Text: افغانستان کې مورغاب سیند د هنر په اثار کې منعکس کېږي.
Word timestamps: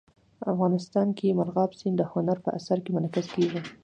افغانستان 0.51 1.07
کې 1.17 1.35
مورغاب 1.37 1.71
سیند 1.79 1.95
د 1.99 2.03
هنر 2.11 2.37
په 2.45 2.49
اثار 2.57 2.79
کې 2.83 2.91
منعکس 2.95 3.27
کېږي. 3.35 3.59